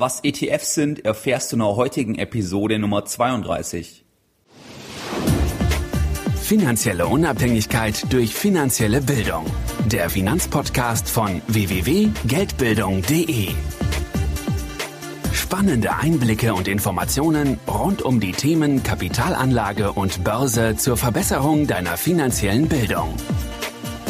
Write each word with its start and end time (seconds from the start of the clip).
Was 0.00 0.20
ETFs 0.22 0.74
sind, 0.74 1.04
erfährst 1.04 1.50
du 1.50 1.56
in 1.56 1.58
der 1.58 1.74
heutigen 1.74 2.14
Episode 2.14 2.78
Nummer 2.78 3.04
32. 3.04 4.04
Finanzielle 6.40 7.08
Unabhängigkeit 7.08 8.12
durch 8.12 8.32
finanzielle 8.32 9.00
Bildung. 9.00 9.44
Der 9.86 10.08
Finanzpodcast 10.08 11.10
von 11.10 11.42
www.geldbildung.de. 11.48 13.48
Spannende 15.32 15.96
Einblicke 15.96 16.54
und 16.54 16.68
Informationen 16.68 17.58
rund 17.66 18.02
um 18.02 18.20
die 18.20 18.30
Themen 18.30 18.84
Kapitalanlage 18.84 19.90
und 19.90 20.22
Börse 20.22 20.76
zur 20.76 20.96
Verbesserung 20.96 21.66
deiner 21.66 21.96
finanziellen 21.96 22.68
Bildung. 22.68 23.16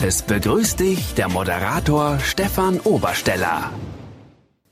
Es 0.02 0.20
begrüßt 0.20 0.80
dich 0.80 1.14
der 1.14 1.30
Moderator 1.30 2.18
Stefan 2.18 2.78
Obersteller. 2.80 3.72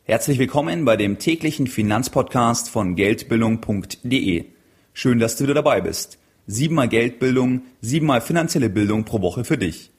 Herzlich 0.09 0.38
willkommen 0.38 0.84
bei 0.84 0.96
dem 0.96 1.18
täglichen 1.18 1.66
Finanzpodcast 1.66 2.70
von 2.70 2.95
Geldbildung.de. 2.95 4.45
Schön, 4.92 5.19
dass 5.19 5.34
du 5.34 5.42
wieder 5.42 5.55
dabei 5.55 5.80
bist. 5.80 6.20
Siebenmal 6.47 6.88
Geldbildung, 6.88 7.62
siebenmal 7.80 8.20
finanzielle 8.20 8.70
Bildung 8.70 9.05
pro 9.05 9.20
Woche 9.20 9.42
für 9.42 9.59
dich. 9.59 9.91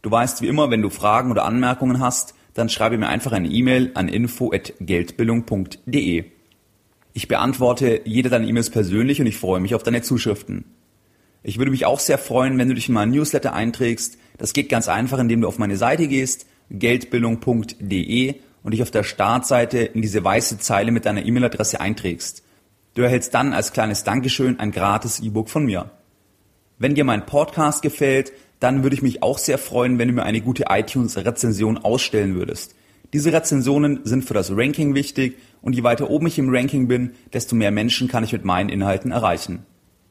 Du 0.00 0.10
weißt 0.10 0.40
wie 0.40 0.46
immer, 0.46 0.70
wenn 0.70 0.80
du 0.80 0.88
Fragen 0.88 1.30
oder 1.30 1.44
Anmerkungen 1.44 2.00
hast, 2.00 2.34
dann 2.54 2.70
schreibe 2.70 2.96
mir 2.96 3.08
einfach 3.08 3.32
eine 3.32 3.48
E-Mail 3.48 3.90
an 3.92 4.08
info@geldbildung.de. 4.08 6.24
Ich 7.12 7.28
beantworte 7.28 8.00
jede 8.06 8.30
deiner 8.30 8.48
E-Mails 8.48 8.70
persönlich 8.70 9.20
und 9.20 9.26
ich 9.26 9.36
freue 9.36 9.60
mich 9.60 9.74
auf 9.74 9.82
deine 9.82 10.00
Zuschriften. 10.00 10.64
Ich 11.42 11.58
würde 11.58 11.72
mich 11.72 11.84
auch 11.84 12.00
sehr 12.00 12.16
freuen, 12.16 12.56
wenn 12.56 12.68
du 12.68 12.74
dich 12.74 12.88
in 12.88 12.94
meinen 12.94 13.12
Newsletter 13.12 13.52
einträgst. 13.52 14.16
Das 14.38 14.54
geht 14.54 14.70
ganz 14.70 14.88
einfach, 14.88 15.18
indem 15.18 15.42
du 15.42 15.48
auf 15.48 15.58
meine 15.58 15.76
Seite 15.76 16.08
gehst, 16.08 16.46
geldbildung.de 16.70 18.36
und 18.62 18.72
dich 18.72 18.82
auf 18.82 18.90
der 18.90 19.02
Startseite 19.02 19.78
in 19.78 20.02
diese 20.02 20.22
weiße 20.22 20.58
Zeile 20.58 20.92
mit 20.92 21.06
deiner 21.06 21.24
E-Mail-Adresse 21.24 21.80
einträgst. 21.80 22.42
Du 22.94 23.02
erhältst 23.02 23.34
dann 23.34 23.54
als 23.54 23.72
kleines 23.72 24.04
Dankeschön 24.04 24.60
ein 24.60 24.70
gratis 24.70 25.20
E-Book 25.20 25.48
von 25.48 25.64
mir. 25.64 25.90
Wenn 26.78 26.94
dir 26.94 27.04
mein 27.04 27.26
Podcast 27.26 27.82
gefällt, 27.82 28.32
dann 28.60 28.82
würde 28.82 28.94
ich 28.94 29.02
mich 29.02 29.22
auch 29.22 29.38
sehr 29.38 29.58
freuen, 29.58 29.98
wenn 29.98 30.08
du 30.08 30.14
mir 30.14 30.24
eine 30.24 30.40
gute 30.40 30.64
iTunes-Rezension 30.68 31.78
ausstellen 31.78 32.34
würdest. 32.34 32.74
Diese 33.12 33.32
Rezensionen 33.32 34.00
sind 34.04 34.24
für 34.24 34.34
das 34.34 34.50
Ranking 34.50 34.94
wichtig 34.94 35.36
und 35.60 35.74
je 35.74 35.82
weiter 35.82 36.08
oben 36.10 36.26
ich 36.26 36.38
im 36.38 36.54
Ranking 36.54 36.88
bin, 36.88 37.12
desto 37.32 37.54
mehr 37.54 37.70
Menschen 37.70 38.08
kann 38.08 38.24
ich 38.24 38.32
mit 38.32 38.44
meinen 38.44 38.68
Inhalten 38.68 39.10
erreichen. 39.10 39.66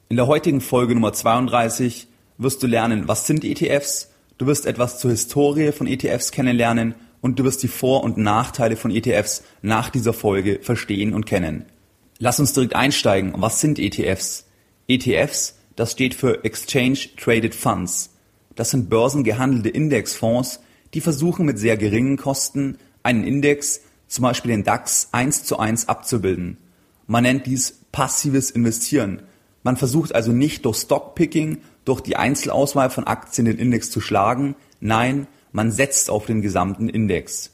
In 0.09 0.17
der 0.17 0.27
heutigen 0.27 0.61
Folge 0.61 0.93
Nummer 0.93 1.13
32 1.13 2.07
wirst 2.37 2.61
du 2.61 2.67
lernen, 2.67 3.07
was 3.07 3.25
sind 3.25 3.43
ETFs, 3.43 4.11
du 4.37 4.45
wirst 4.45 4.65
etwas 4.65 4.99
zur 4.99 5.11
Historie 5.11 5.71
von 5.71 5.87
ETFs 5.87 6.31
kennenlernen 6.31 6.95
und 7.21 7.39
du 7.39 7.43
wirst 7.43 7.63
die 7.63 7.67
Vor- 7.67 8.03
und 8.03 8.17
Nachteile 8.17 8.75
von 8.75 8.91
ETFs 8.91 9.43
nach 9.61 9.89
dieser 9.89 10.13
Folge 10.13 10.59
verstehen 10.61 11.13
und 11.13 11.25
kennen. 11.25 11.65
Lass 12.17 12.39
uns 12.39 12.53
direkt 12.53 12.75
einsteigen. 12.75 13.33
Was 13.37 13.61
sind 13.61 13.79
ETFs? 13.79 14.45
ETFs, 14.87 15.55
das 15.75 15.93
steht 15.93 16.13
für 16.13 16.43
Exchange 16.43 16.99
Traded 17.17 17.55
Funds. 17.55 18.11
Das 18.55 18.71
sind 18.71 18.89
börsengehandelte 18.89 19.69
Indexfonds, 19.69 20.59
die 20.93 21.01
versuchen 21.01 21.45
mit 21.45 21.57
sehr 21.57 21.77
geringen 21.77 22.17
Kosten 22.17 22.77
einen 23.03 23.23
Index, 23.23 23.81
zum 24.07 24.23
Beispiel 24.23 24.51
den 24.51 24.63
DAX, 24.63 25.09
eins 25.13 25.43
zu 25.43 25.57
eins 25.57 25.87
abzubilden. 25.87 26.57
Man 27.07 27.23
nennt 27.23 27.45
dies 27.45 27.79
passives 27.91 28.51
Investieren. 28.51 29.21
Man 29.63 29.77
versucht 29.77 30.13
also 30.13 30.31
nicht 30.31 30.65
durch 30.65 30.77
Stockpicking, 30.77 31.59
durch 31.85 32.01
die 32.01 32.17
Einzelauswahl 32.17 32.89
von 32.89 33.07
Aktien 33.07 33.45
den 33.45 33.57
Index 33.57 33.89
zu 33.89 34.01
schlagen. 34.01 34.55
Nein, 34.79 35.27
man 35.51 35.71
setzt 35.71 36.09
auf 36.09 36.25
den 36.25 36.41
gesamten 36.41 36.89
Index. 36.89 37.51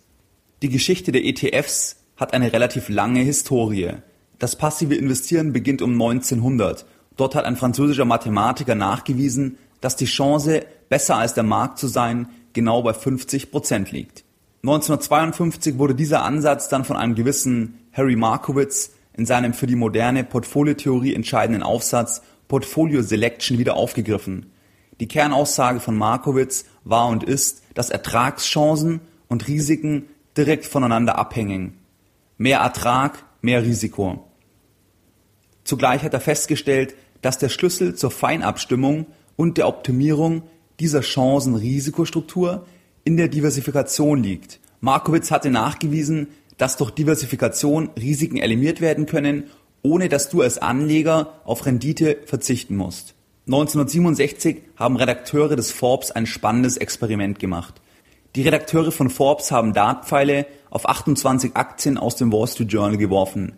Die 0.62 0.70
Geschichte 0.70 1.12
der 1.12 1.26
ETFs 1.26 1.98
hat 2.16 2.34
eine 2.34 2.52
relativ 2.54 2.90
lange 2.90 3.22
Historie. 3.22 3.94
Das 4.40 4.56
passive 4.56 4.96
Investieren 4.96 5.54
beginnt 5.54 5.82
um 5.82 5.94
1900. 5.94 6.86
Dort 7.16 7.36
hat 7.36 7.46
ein 7.46 7.56
französischer 7.56 8.06
Mathematiker 8.06 8.76
nachgewiesen, 8.76 9.58
dass 9.82 9.96
die 9.96 10.06
Chance, 10.06 10.66
besser 10.90 11.18
als 11.18 11.34
der 11.34 11.44
Markt 11.44 11.80
zu 11.80 11.88
sein, 11.88 12.30
genau 12.54 12.82
bei 12.82 12.94
50 12.94 13.52
Prozent 13.52 13.92
liegt. 13.92 14.24
1952 14.64 15.78
wurde 15.78 15.96
dieser 15.96 16.24
Ansatz 16.24 16.70
dann 16.70 16.86
von 16.86 16.98
einem 16.98 17.16
gewissen 17.16 17.80
Harry 17.94 18.16
Markowitz 18.16 18.92
in 19.14 19.26
seinem 19.26 19.54
für 19.54 19.68
die 19.68 19.76
moderne 19.76 20.24
Portfoliotheorie 20.24 21.14
entscheidenden 21.14 21.64
Aufsatz 21.64 22.22
Portfolio 22.48 23.02
Selection 23.02 23.58
wieder 23.58 23.76
aufgegriffen. 23.76 24.52
Die 25.00 25.08
Kernaussage 25.08 25.80
von 25.80 25.96
Markowitz 25.96 26.66
war 26.84 27.08
und 27.08 27.24
ist, 27.24 27.64
dass 27.74 27.90
Ertragschancen 27.90 29.02
und 29.28 29.48
Risiken 29.48 30.08
direkt 30.36 30.66
voneinander 30.66 31.18
abhängen. 31.18 31.78
Mehr 32.38 32.60
Ertrag, 32.60 33.24
mehr 33.42 33.64
Risiko. 33.64 34.28
Zugleich 35.64 36.04
hat 36.04 36.14
er 36.14 36.22
festgestellt, 36.22 36.96
dass 37.22 37.38
der 37.38 37.50
Schlüssel 37.50 37.96
zur 37.96 38.12
Feinabstimmung 38.12 39.08
und 39.36 39.58
der 39.58 39.68
Optimierung 39.68 40.44
dieser 40.80 41.02
Chancen-Risikostruktur 41.02 42.66
in 43.04 43.18
der 43.18 43.28
Diversifikation 43.28 44.22
liegt. 44.22 44.60
Markowitz 44.80 45.32
hatte 45.32 45.50
nachgewiesen, 45.50 46.28
dass 46.58 46.78
durch 46.78 46.92
Diversifikation 46.92 47.90
Risiken 48.00 48.38
eliminiert 48.38 48.82
werden 48.82 49.06
können, 49.06 49.46
ohne 49.82 50.10
dass 50.10 50.30
du 50.30 50.42
als 50.42 50.58
Anleger 50.58 51.34
auf 51.46 51.66
Rendite 51.66 52.18
verzichten 52.26 52.76
musst. 52.76 53.17
1967 53.48 54.58
haben 54.76 54.98
Redakteure 54.98 55.56
des 55.56 55.72
Forbes 55.72 56.12
ein 56.12 56.26
spannendes 56.26 56.76
Experiment 56.76 57.40
gemacht. 57.40 57.76
Die 58.36 58.42
Redakteure 58.42 58.92
von 58.92 59.10
Forbes 59.10 59.54
haben 59.54 59.72
Dartpfeile 59.72 60.48
auf 60.70 60.88
28 60.90 61.56
Aktien 61.56 61.98
aus 61.98 62.18
dem 62.18 62.34
Wall 62.34 62.48
Street 62.48 62.74
Journal 62.74 62.98
geworfen. 62.98 63.54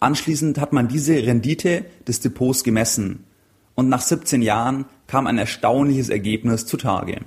Anschließend 0.00 0.58
hat 0.58 0.72
man 0.72 0.88
diese 0.88 1.14
Rendite 1.14 1.84
des 2.08 2.18
Depots 2.18 2.64
gemessen. 2.64 3.26
Und 3.76 3.88
nach 3.88 4.00
17 4.00 4.42
Jahren 4.42 4.86
kam 5.06 5.28
ein 5.28 5.38
erstaunliches 5.38 6.08
Ergebnis 6.08 6.66
zutage. 6.66 7.20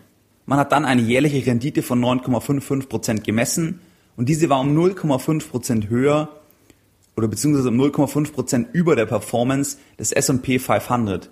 Man 0.45 0.59
hat 0.59 0.73
dann 0.73 0.83
eine 0.83 1.01
jährliche 1.01 1.45
Rendite 1.45 1.81
von 1.81 2.03
9,55 2.03 2.89
Prozent 2.89 3.23
gemessen 3.23 3.79
und 4.17 4.27
diese 4.27 4.49
war 4.49 4.59
um 4.59 4.77
0,5 4.77 5.47
Prozent 5.47 5.89
höher 5.89 6.27
oder 7.15 7.29
beziehungsweise 7.29 7.69
um 7.69 7.79
0,5 7.79 8.33
Prozent 8.33 8.67
über 8.73 8.97
der 8.97 9.05
Performance 9.05 9.77
des 9.97 10.11
S&P 10.11 10.59
500. 10.59 11.29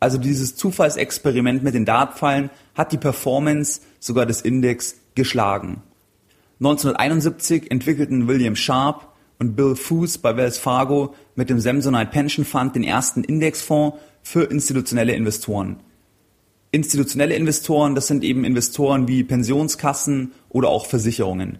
Also 0.00 0.16
dieses 0.16 0.56
Zufallsexperiment 0.56 1.62
mit 1.62 1.74
den 1.74 1.84
Dartpfeilen 1.84 2.50
hat 2.74 2.92
die 2.92 2.98
Performance 2.98 3.82
sogar 4.00 4.24
des 4.24 4.40
Index 4.40 4.96
geschlagen. 5.14 5.82
1971 6.60 7.70
entwickelten 7.70 8.26
William 8.26 8.56
Sharp 8.56 9.06
und 9.38 9.56
Bill 9.56 9.76
Foos 9.76 10.18
bei 10.18 10.36
Wells 10.36 10.58
Fargo 10.58 11.14
mit 11.34 11.50
dem 11.50 11.60
Samsonite 11.60 12.10
Pension 12.10 12.44
Fund 12.44 12.74
den 12.74 12.82
ersten 12.82 13.24
Indexfonds 13.24 13.98
für 14.22 14.44
institutionelle 14.44 15.14
Investoren. 15.14 15.80
Institutionelle 16.72 17.34
Investoren, 17.34 17.94
das 17.94 18.06
sind 18.06 18.22
eben 18.24 18.44
Investoren 18.44 19.08
wie 19.08 19.24
Pensionskassen 19.24 20.32
oder 20.48 20.68
auch 20.68 20.86
Versicherungen. 20.86 21.58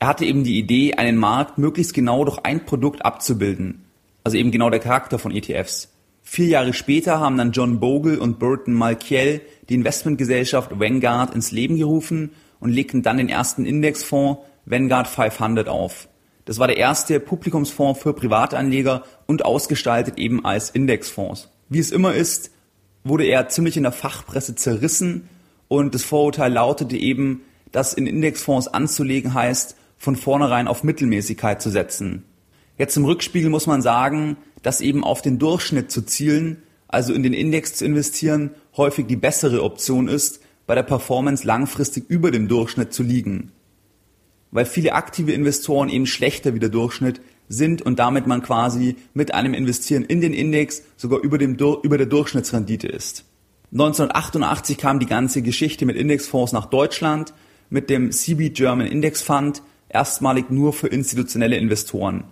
Er 0.00 0.08
hatte 0.08 0.24
eben 0.24 0.44
die 0.44 0.58
Idee, 0.58 0.94
einen 0.94 1.18
Markt 1.18 1.58
möglichst 1.58 1.94
genau 1.94 2.24
durch 2.24 2.38
ein 2.38 2.64
Produkt 2.64 3.04
abzubilden, 3.04 3.84
also 4.24 4.38
eben 4.38 4.50
genau 4.50 4.70
der 4.70 4.80
Charakter 4.80 5.18
von 5.18 5.30
ETFs. 5.30 5.88
Vier 6.32 6.46
Jahre 6.46 6.72
später 6.72 7.18
haben 7.18 7.36
dann 7.36 7.50
John 7.50 7.80
Bogle 7.80 8.20
und 8.20 8.38
Burton 8.38 8.72
Malkiel 8.72 9.40
die 9.68 9.74
Investmentgesellschaft 9.74 10.78
Vanguard 10.78 11.34
ins 11.34 11.50
Leben 11.50 11.76
gerufen 11.76 12.30
und 12.60 12.70
legten 12.70 13.02
dann 13.02 13.16
den 13.16 13.28
ersten 13.28 13.66
Indexfonds 13.66 14.40
Vanguard 14.64 15.08
500 15.08 15.66
auf. 15.66 16.06
Das 16.44 16.60
war 16.60 16.68
der 16.68 16.76
erste 16.76 17.18
Publikumsfonds 17.18 18.00
für 18.00 18.12
Privatanleger 18.12 19.02
und 19.26 19.44
ausgestaltet 19.44 20.18
eben 20.18 20.44
als 20.44 20.70
Indexfonds. 20.70 21.48
Wie 21.68 21.80
es 21.80 21.90
immer 21.90 22.14
ist, 22.14 22.52
wurde 23.02 23.24
er 23.24 23.48
ziemlich 23.48 23.76
in 23.76 23.82
der 23.82 23.90
Fachpresse 23.90 24.54
zerrissen 24.54 25.28
und 25.66 25.96
das 25.96 26.04
Vorurteil 26.04 26.52
lautete 26.52 26.96
eben, 26.96 27.42
dass 27.72 27.92
in 27.92 28.06
Indexfonds 28.06 28.68
anzulegen 28.68 29.34
heißt, 29.34 29.74
von 29.98 30.14
vornherein 30.14 30.68
auf 30.68 30.84
Mittelmäßigkeit 30.84 31.60
zu 31.60 31.70
setzen. 31.70 32.22
Jetzt 32.80 32.96
im 32.96 33.04
Rückspiegel 33.04 33.50
muss 33.50 33.66
man 33.66 33.82
sagen, 33.82 34.38
dass 34.62 34.80
eben 34.80 35.04
auf 35.04 35.20
den 35.20 35.38
Durchschnitt 35.38 35.90
zu 35.90 36.00
zielen, 36.00 36.62
also 36.88 37.12
in 37.12 37.22
den 37.22 37.34
Index 37.34 37.74
zu 37.74 37.84
investieren, 37.84 38.52
häufig 38.74 39.06
die 39.06 39.16
bessere 39.16 39.62
Option 39.64 40.08
ist, 40.08 40.40
bei 40.66 40.74
der 40.74 40.82
Performance 40.82 41.46
langfristig 41.46 42.08
über 42.08 42.30
dem 42.30 42.48
Durchschnitt 42.48 42.94
zu 42.94 43.02
liegen. 43.02 43.52
Weil 44.50 44.64
viele 44.64 44.94
aktive 44.94 45.32
Investoren 45.32 45.90
eben 45.90 46.06
schlechter 46.06 46.54
wie 46.54 46.58
der 46.58 46.70
Durchschnitt 46.70 47.20
sind 47.50 47.82
und 47.82 47.98
damit 47.98 48.26
man 48.26 48.42
quasi 48.42 48.96
mit 49.12 49.34
einem 49.34 49.52
Investieren 49.52 50.06
in 50.06 50.22
den 50.22 50.32
Index 50.32 50.82
sogar 50.96 51.20
über, 51.20 51.36
dem, 51.36 51.58
über 51.82 51.98
der 51.98 52.06
Durchschnittsrendite 52.06 52.88
ist. 52.88 53.26
1988 53.72 54.78
kam 54.78 55.00
die 55.00 55.06
ganze 55.06 55.42
Geschichte 55.42 55.84
mit 55.84 55.96
Indexfonds 55.96 56.54
nach 56.54 56.64
Deutschland 56.64 57.34
mit 57.68 57.90
dem 57.90 58.10
CB 58.10 58.48
German 58.48 58.86
Index 58.86 59.20
Fund, 59.20 59.60
erstmalig 59.90 60.48
nur 60.48 60.72
für 60.72 60.88
institutionelle 60.88 61.58
Investoren. 61.58 62.24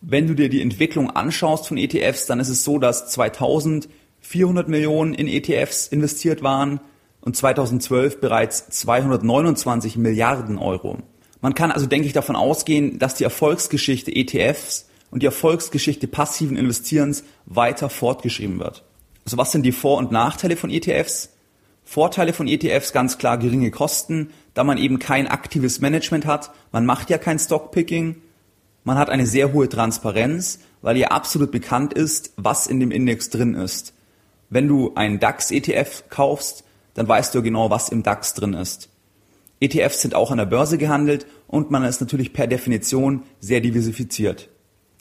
Wenn 0.00 0.26
du 0.26 0.34
dir 0.34 0.48
die 0.48 0.62
Entwicklung 0.62 1.10
anschaust 1.10 1.68
von 1.68 1.76
ETFs, 1.76 2.26
dann 2.26 2.40
ist 2.40 2.48
es 2.48 2.64
so, 2.64 2.78
dass 2.78 3.08
2000 3.10 3.88
400 4.20 4.68
Millionen 4.68 5.14
in 5.14 5.26
ETFs 5.26 5.86
investiert 5.88 6.42
waren 6.42 6.80
und 7.20 7.36
2012 7.36 8.20
bereits 8.20 8.68
229 8.70 9.96
Milliarden 9.96 10.58
Euro. 10.58 10.98
Man 11.40 11.54
kann 11.54 11.72
also, 11.72 11.86
denke 11.86 12.06
ich, 12.06 12.12
davon 12.12 12.36
ausgehen, 12.36 12.98
dass 12.98 13.14
die 13.14 13.24
Erfolgsgeschichte 13.24 14.14
ETFs 14.14 14.88
und 15.10 15.22
die 15.22 15.26
Erfolgsgeschichte 15.26 16.06
passiven 16.06 16.56
Investierens 16.56 17.24
weiter 17.46 17.88
fortgeschrieben 17.88 18.60
wird. 18.60 18.84
Also 19.24 19.36
was 19.36 19.52
sind 19.52 19.64
die 19.64 19.72
Vor- 19.72 19.98
und 19.98 20.12
Nachteile 20.12 20.56
von 20.56 20.70
ETFs? 20.70 21.30
Vorteile 21.84 22.32
von 22.32 22.46
ETFs 22.46 22.92
ganz 22.92 23.18
klar 23.18 23.38
geringe 23.38 23.70
Kosten, 23.70 24.30
da 24.54 24.64
man 24.64 24.78
eben 24.78 24.98
kein 24.98 25.26
aktives 25.26 25.80
Management 25.80 26.26
hat. 26.26 26.52
Man 26.72 26.86
macht 26.86 27.10
ja 27.10 27.18
kein 27.18 27.38
Stockpicking. 27.38 28.16
Man 28.84 28.98
hat 28.98 29.10
eine 29.10 29.26
sehr 29.26 29.52
hohe 29.52 29.68
Transparenz, 29.68 30.60
weil 30.82 30.96
ja 30.96 31.08
absolut 31.08 31.50
bekannt 31.50 31.92
ist, 31.92 32.32
was 32.36 32.66
in 32.66 32.80
dem 32.80 32.90
Index 32.90 33.30
drin 33.30 33.54
ist. 33.54 33.92
Wenn 34.48 34.68
du 34.68 34.94
einen 34.94 35.20
DAX-ETF 35.20 36.04
kaufst, 36.08 36.64
dann 36.94 37.06
weißt 37.06 37.34
du 37.34 37.42
genau, 37.42 37.70
was 37.70 37.88
im 37.88 38.02
DAX 38.02 38.34
drin 38.34 38.54
ist. 38.54 38.88
ETFs 39.60 40.00
sind 40.00 40.14
auch 40.14 40.30
an 40.30 40.38
der 40.38 40.46
Börse 40.46 40.78
gehandelt 40.78 41.26
und 41.46 41.70
man 41.70 41.84
ist 41.84 42.00
natürlich 42.00 42.32
per 42.32 42.46
Definition 42.46 43.22
sehr 43.40 43.60
diversifiziert. 43.60 44.48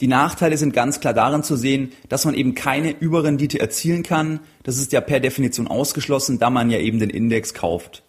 Die 0.02 0.08
Nachteile 0.08 0.58
sind 0.58 0.74
ganz 0.74 1.00
klar 1.00 1.14
darin 1.14 1.44
zu 1.44 1.56
sehen, 1.56 1.92
dass 2.08 2.26
man 2.26 2.34
eben 2.34 2.56
keine 2.56 2.92
Überrendite 2.92 3.60
erzielen 3.60 4.04
kann. 4.04 4.40
Das 4.64 4.78
ist 4.78 4.92
ja 4.94 5.02
per 5.02 5.20
Definition 5.20 5.68
ausgeschlossen, 5.68 6.40
da 6.40 6.50
man 6.50 6.70
ja 6.70 6.80
eben 6.80 7.00
den 7.00 7.10
Index 7.10 7.54
kauft. 7.54 8.04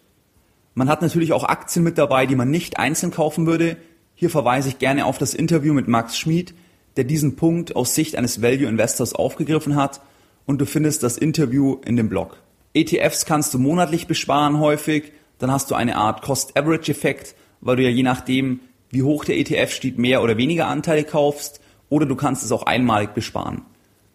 Man 0.73 0.87
hat 0.87 1.01
natürlich 1.01 1.33
auch 1.33 1.43
Aktien 1.43 1.83
mit 1.83 1.97
dabei, 1.97 2.25
die 2.25 2.35
man 2.35 2.49
nicht 2.49 2.77
einzeln 2.77 3.11
kaufen 3.11 3.45
würde. 3.45 3.75
Hier 4.21 4.29
verweise 4.29 4.69
ich 4.69 4.77
gerne 4.77 5.07
auf 5.07 5.17
das 5.17 5.33
Interview 5.33 5.73
mit 5.73 5.87
Max 5.87 6.15
Schmid, 6.15 6.53
der 6.95 7.05
diesen 7.05 7.37
Punkt 7.37 7.75
aus 7.75 7.95
Sicht 7.95 8.15
eines 8.15 8.43
Value 8.43 8.67
Investors 8.67 9.15
aufgegriffen 9.15 9.75
hat 9.75 9.99
und 10.45 10.61
du 10.61 10.67
findest 10.67 11.01
das 11.01 11.17
Interview 11.17 11.81
in 11.83 11.95
dem 11.95 12.07
Blog. 12.07 12.37
ETFs 12.75 13.25
kannst 13.25 13.51
du 13.51 13.57
monatlich 13.57 14.05
besparen 14.05 14.59
häufig, 14.59 15.11
dann 15.39 15.49
hast 15.49 15.71
du 15.71 15.75
eine 15.75 15.95
Art 15.95 16.21
Cost-Average-Effekt, 16.21 17.33
weil 17.61 17.77
du 17.77 17.81
ja 17.81 17.89
je 17.89 18.03
nachdem, 18.03 18.59
wie 18.91 19.01
hoch 19.01 19.25
der 19.25 19.39
ETF 19.39 19.71
steht, 19.71 19.97
mehr 19.97 20.21
oder 20.21 20.37
weniger 20.37 20.67
Anteile 20.67 21.03
kaufst 21.03 21.59
oder 21.89 22.05
du 22.05 22.15
kannst 22.15 22.45
es 22.45 22.51
auch 22.51 22.67
einmalig 22.67 23.15
besparen. 23.15 23.63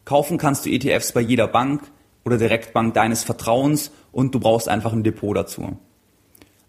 Kaufen 0.05 0.38
kannst 0.38 0.67
du 0.67 0.70
ETFs 0.70 1.11
bei 1.11 1.20
jeder 1.20 1.49
Bank 1.49 1.82
oder 2.25 2.38
Direktbank 2.38 2.94
deines 2.94 3.25
Vertrauens 3.25 3.91
und 4.12 4.37
du 4.37 4.38
brauchst 4.38 4.69
einfach 4.69 4.93
ein 4.93 5.02
Depot 5.02 5.37
dazu. 5.37 5.76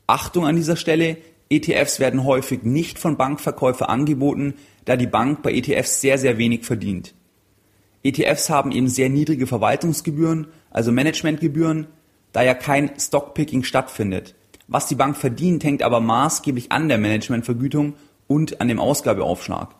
Achtung 0.07 0.47
an 0.47 0.55
dieser 0.55 0.75
Stelle, 0.75 1.17
ETFs 1.49 1.99
werden 1.99 2.25
häufig 2.25 2.63
nicht 2.63 2.99
von 2.99 3.17
Bankverkäufer 3.17 3.89
angeboten, 3.89 4.55
da 4.85 4.95
die 4.97 5.07
Bank 5.07 5.41
bei 5.43 5.53
ETFs 5.53 6.01
sehr, 6.01 6.17
sehr 6.17 6.37
wenig 6.37 6.65
verdient. 6.65 7.13
ETFs 8.03 8.49
haben 8.49 8.71
eben 8.71 8.87
sehr 8.87 9.09
niedrige 9.09 9.47
Verwaltungsgebühren, 9.47 10.47
also 10.71 10.91
Managementgebühren, 10.91 11.87
da 12.31 12.41
ja 12.41 12.53
kein 12.53 12.91
Stockpicking 12.99 13.63
stattfindet. 13.63 14.35
Was 14.67 14.87
die 14.87 14.95
Bank 14.95 15.17
verdient, 15.17 15.63
hängt 15.63 15.81
aber 15.81 15.99
maßgeblich 15.99 16.71
an 16.71 16.89
der 16.89 16.97
Managementvergütung 16.97 17.95
und 18.27 18.59
an 18.59 18.67
dem 18.67 18.79
Ausgabeaufschlag. 18.79 19.75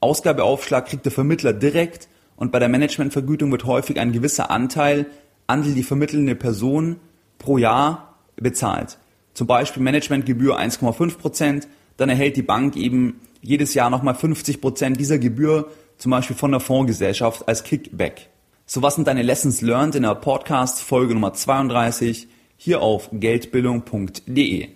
Ausgabeaufschlag 0.00 0.86
kriegt 0.86 1.04
der 1.04 1.12
Vermittler 1.12 1.52
direkt 1.52 2.08
und 2.36 2.52
bei 2.52 2.58
der 2.58 2.68
Managementvergütung 2.68 3.52
wird 3.52 3.64
häufig 3.64 4.00
ein 4.00 4.12
gewisser 4.12 4.50
Anteil 4.50 5.06
an 5.46 5.62
die 5.62 5.82
vermittelnde 5.82 6.34
Person 6.34 6.96
pro 7.38 7.58
Jahr 7.58 8.18
bezahlt. 8.36 8.98
Zum 9.34 9.46
Beispiel 9.46 9.82
Managementgebühr 9.82 10.58
1,5 10.58 11.18
Prozent, 11.18 11.68
dann 11.96 12.08
erhält 12.08 12.36
die 12.36 12.42
Bank 12.42 12.76
eben 12.76 13.20
jedes 13.42 13.74
Jahr 13.74 13.90
nochmal 13.90 14.14
50 14.14 14.60
Prozent 14.60 14.98
dieser 14.98 15.18
Gebühr, 15.18 15.70
zum 15.98 16.10
Beispiel 16.10 16.36
von 16.36 16.50
der 16.50 16.60
Fondsgesellschaft 16.60 17.46
als 17.48 17.64
Kickback. 17.64 18.28
So 18.66 18.82
was 18.82 18.94
sind 18.94 19.06
deine 19.06 19.22
Lessons 19.22 19.62
learned 19.62 19.96
in 19.96 20.04
der 20.04 20.14
Podcast 20.14 20.80
Folge 20.80 21.14
Nummer 21.14 21.32
32 21.32 22.28
hier 22.56 22.82
auf 22.82 23.10
geldbildung.de. 23.12 24.68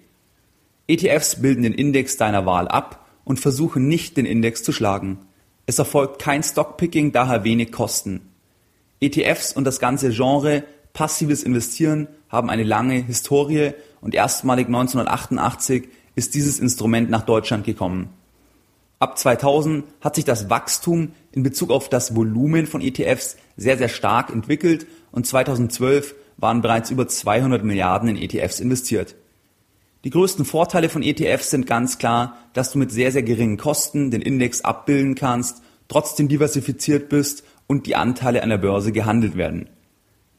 ETFs 0.87 1.41
bilden 1.41 1.63
den 1.63 1.75
Index 1.75 2.17
deiner 2.17 2.45
Wahl 2.45 2.69
ab 2.69 3.07
und 3.25 3.41
versuche 3.41 3.81
nicht 3.81 4.17
den 4.17 4.27
Index 4.27 4.63
zu 4.63 4.73
schlagen. 4.73 5.19
Es 5.67 5.79
erfolgt 5.79 6.21
kein 6.21 6.43
Stockpicking, 6.43 7.13
daher 7.13 7.45
wenig 7.45 7.73
Kosten. 7.73 8.33
ETFs 9.01 9.53
und 9.53 9.65
das 9.65 9.81
ganze 9.81 10.11
Genre 10.11 10.65
passives 10.95 11.43
Investieren 11.43 12.09
haben 12.31 12.49
eine 12.49 12.63
lange 12.63 12.95
Historie 12.95 13.73
und 14.01 14.15
erstmalig 14.15 14.69
1988 14.69 15.89
ist 16.15 16.35
dieses 16.35 16.59
Instrument 16.59 17.11
nach 17.11 17.27
Deutschland 17.27 17.67
gekommen. 17.67 18.09
Ab 19.01 19.19
2000 19.19 19.85
hat 20.01 20.15
sich 20.15 20.25
das 20.25 20.49
Wachstum 20.49 21.13
in 21.33 21.43
Bezug 21.43 21.71
auf 21.71 21.91
das 21.91 22.17
Volumen 22.17 22.67
von 22.67 22.81
ETFs 22.81 23.37
sehr, 23.57 23.77
sehr 23.77 23.89
stark 23.89 24.31
entwickelt 24.31 24.87
und 25.11 25.27
2012 25.27 26.15
waren 26.39 26.63
bereits 26.63 26.91
über 26.91 27.07
200 27.07 27.65
Milliarden 27.65 28.09
in 28.09 28.17
ETFs 28.17 28.61
investiert. 28.61 29.15
Die 30.05 30.11
größten 30.11 30.45
Vorteile 30.45 30.89
von 30.89 31.03
ETFs 31.03 31.51
sind 31.51 31.67
ganz 31.67 31.99
klar, 31.99 32.37
dass 32.53 32.73
du 32.73 32.79
mit 32.79 32.93
sehr, 32.93 33.11
sehr 33.11 33.23
geringen 33.23 33.57
Kosten 33.57 34.11
den 34.11 34.23
Index 34.23 34.61
abbilden 34.61 35.15
kannst, 35.15 35.63
trotzdem 35.89 36.29
diversifiziert 36.29 37.09
bist 37.09 37.43
und 37.67 37.87
die 37.87 37.97
Anteile 37.97 38.43
an 38.43 38.51
der 38.51 38.59
Börse 38.59 38.93
gehandelt 38.93 39.37
werden. 39.37 39.69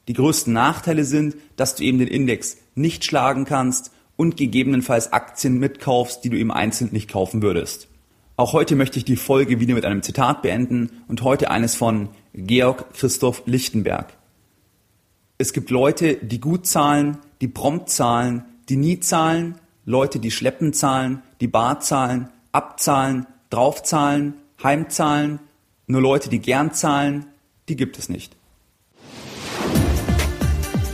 Die 0.08 0.14
größten 0.14 0.54
Nachteile 0.54 1.04
sind, 1.04 1.36
dass 1.56 1.76
du 1.76 1.84
eben 1.84 2.00
den 2.00 2.08
Index 2.08 2.58
nicht 2.76 3.06
schlagen 3.06 3.46
kannst 3.46 3.92
und 4.16 4.38
gegebenenfalls 4.38 5.14
Aktien 5.14 5.58
mitkaufst, 5.58 6.24
die 6.24 6.30
du 6.30 6.38
eben 6.38 6.52
einzeln 6.52 6.90
nicht 6.92 7.10
kaufen 7.10 7.42
würdest. 7.42 7.88
Auch 8.38 8.54
heute 8.54 8.76
möchte 8.76 9.00
ich 9.00 9.06
die 9.06 9.16
Folge 9.16 9.60
wieder 9.60 9.76
mit 9.76 9.86
einem 9.86 10.04
Zitat 10.04 10.42
beenden 10.42 10.90
und 11.08 11.24
heute 11.24 11.50
eines 11.50 11.76
von 11.76 12.10
Georg 12.34 12.94
Christoph 12.94 13.44
Lichtenberg. 13.46 14.14
Es 15.38 15.54
gibt 15.54 15.70
Leute, 15.70 16.16
die 16.16 16.40
gut 16.40 16.68
zahlen, 16.68 17.18
die 17.42 17.48
prompt 17.48 17.90
zahlen, 17.90 18.46
die 18.70 18.78
nie 18.78 19.00
zahlen, 19.00 19.56
Leute, 19.86 20.20
die 20.20 20.32
schleppen 20.32 20.74
zahlen, 20.74 21.22
die 21.40 21.48
bar 21.48 21.80
zahlen, 21.80 22.30
abzahlen, 22.52 23.26
draufzahlen, 23.50 24.36
heimzahlen, 24.64 25.40
nur 25.88 26.02
Leute, 26.02 26.30
die 26.30 26.40
gern 26.40 26.74
zahlen, 26.74 27.26
die 27.70 27.76
gibt 27.76 28.00
es 28.00 28.10
nicht. 28.10 28.36